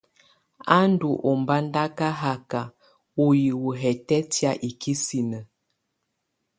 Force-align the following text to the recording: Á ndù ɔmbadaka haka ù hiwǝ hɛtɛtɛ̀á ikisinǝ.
Á 0.77 0.79
ndù 0.91 1.09
ɔmbadaka 1.31 2.07
haka 2.21 2.61
ù 3.21 3.23
hiwǝ 3.39 3.69
hɛtɛtɛ̀á 3.81 4.51
ikisinǝ. 4.69 5.39